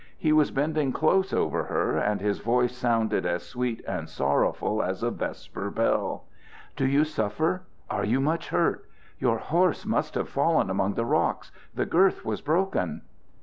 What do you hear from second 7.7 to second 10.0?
Are you much hurt? Your horse